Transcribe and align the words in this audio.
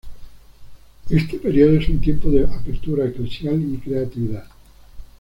Este 1.11 1.37
período 1.37 1.79
es 1.79 1.87
un 1.87 2.01
tiempo 2.01 2.31
de 2.31 2.43
apertura 2.43 3.05
eclesial 3.05 3.61
y 3.61 3.77
creatividad. 3.77 4.47